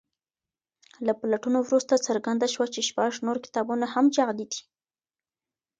[1.05, 4.61] له پلټنو وروسته څرګنده شوه چې شپږ نور کتابونه هم جعلي دي.